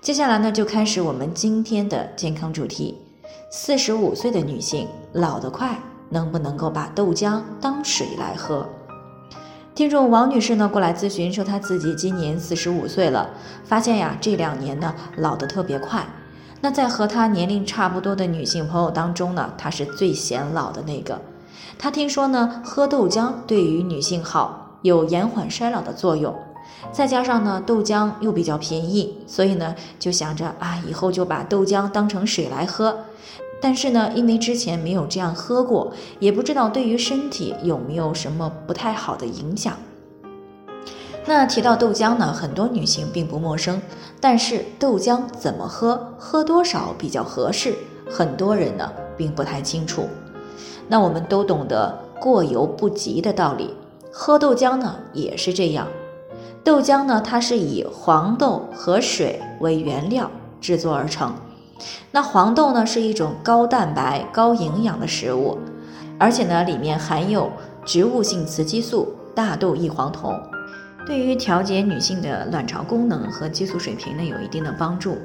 [0.00, 2.96] 接下来呢，就开始我们今天的健康主题。
[3.50, 5.76] 四十五岁的女性老得快，
[6.10, 8.66] 能不能够把豆浆当水来喝？
[9.74, 13.30] 听众王女士呢过来咨询说，她自己今年四十五岁了，
[13.64, 16.06] 发现呀这两年呢老得特别快。
[16.60, 21.20] 那在和她年龄差不多的女性朋友当中呢，她是最显老的那个。
[21.78, 26.34] 她听说呢喝豆浆对于女性好，有延缓衰老的作用。
[26.92, 32.96] 再加上呢，豆浆又比较便宜，所以呢，就想着啊，以后就把豆浆当成水来喝。
[33.60, 39.74] 但是呢，因为之前没有这样喝过，也不知道对于身体有没有什么不太好的影响。
[41.24, 43.80] 那提到豆浆呢，很多女性并不陌生，
[44.20, 47.74] 但是豆浆怎么喝，喝多少比较合适，
[48.08, 50.06] 很多人呢并不太清楚。
[50.86, 53.74] 那我们都懂得过犹不及的道理，
[54.12, 55.88] 喝豆浆呢也是这样。
[56.66, 60.28] 豆浆呢，它是以黄豆和水为原料
[60.60, 61.32] 制作而成。
[62.10, 65.56] 那黄豆呢，是一种高蛋白、高营养的食物，
[66.18, 67.52] 而且呢，里面含有
[67.84, 70.36] 植物性雌激素大豆异黄酮，
[71.06, 75.16] 对于调节女性的卵巢功能和激素水平呢，有一定的帮助。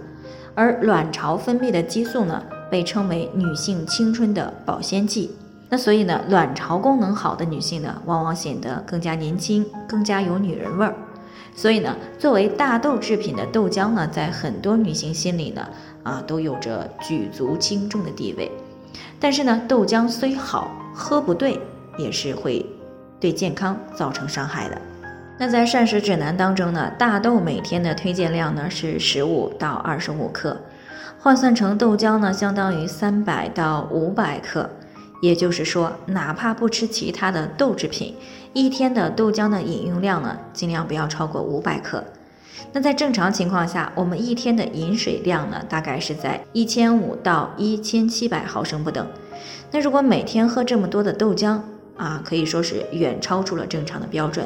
[0.54, 2.40] 而卵巢分泌的激素呢，
[2.70, 5.36] 被称为女性青春的保鲜剂。
[5.70, 10.94] 那所以呢，卵巢功能好的女性呢，往往显得更加年轻，更加有女人味儿。
[11.56, 15.68] 所以呢，作为大豆制品的豆浆呢，在很多女性心里呢，
[16.04, 18.52] 啊，都有着举足轻重的地位。
[19.20, 21.60] 但是呢，豆浆虽好，喝不对
[21.98, 22.66] 也是会
[23.20, 24.82] 对健康造成伤害的。
[25.38, 30.56] 那在膳食指南当中呢，大豆每天的推荐量呢是十五到二十五克，
[31.20, 34.70] 换算成豆浆呢，相当于三百到五百克。
[35.22, 38.16] 也就是说，哪怕不吃其他的豆制品，
[38.54, 42.04] 一天的豆浆的饮用量呢，尽量不要超过五百克。
[42.74, 49.06] 那在正常情况下，我们一天的饮水量呢，大概是在一千五到一千七百毫升不等。
[49.72, 51.60] 那如果每天喝这么多的豆浆
[51.98, 54.46] 啊，可以说是远超出了正常的标准。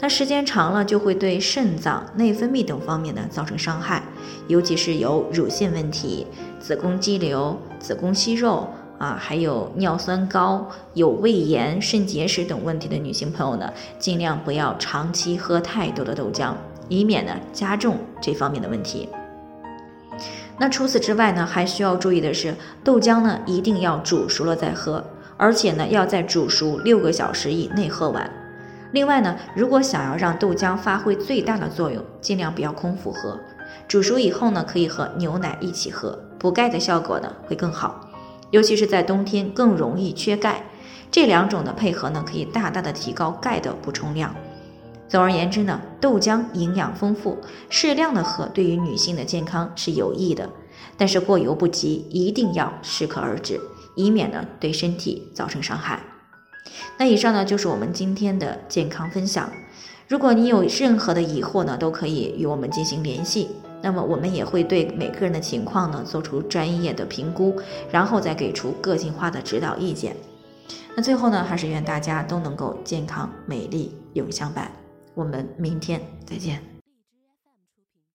[0.00, 4.02] 那时间长了，就会对肾脏、内分泌等方面呢造成伤害，
[4.46, 6.26] 尤其是有乳腺问题、
[6.60, 8.68] 子宫肌瘤、子宫息肉。
[8.98, 16.52] 啊，还有尿酸高、有胃炎、肾结石等问题的女性朋友呢，尽量不要长期喝太多的豆浆，
[16.88, 19.08] 以免呢加重这方面的问题。
[20.58, 25.04] 那除此之外呢，还需要注意的是，豆浆呢一定要煮熟了再喝，
[25.36, 28.28] 而且呢要在煮熟六个小时以内喝完。
[28.90, 33.38] 另外呢，如果想要让豆浆发挥最大的作用，尽量不要空腹喝，
[33.86, 38.07] 煮熟以后呢，可以和牛奶一起喝，补钙的效果呢会更好。
[38.50, 40.64] 尤其是在冬天更容易缺钙，
[41.10, 44.34] 这两种的配合呢，可以大大的提高钙的补充量。
[45.08, 47.38] 总而言之呢，豆浆营养丰富，
[47.70, 50.50] 适量的喝对于女性的健康是有益的，
[50.96, 53.58] 但是过犹不及，一定要适可而止，
[53.94, 56.02] 以免呢对身体造成伤害。
[56.98, 59.50] 那以上呢就是我们今天的健康分享。
[60.08, 63.48] 如果你有任何的疑惑呢，都可以与我们进行联系。
[63.82, 67.56] 那么我们也会对每个人的情况呢做出专业的评估，
[67.90, 70.16] 然后再给出个性化的指导意见。
[70.96, 74.70] 那最后呢，还是愿大家都能够健康、美丽、永相伴。
[75.14, 76.77] 我们明天再见。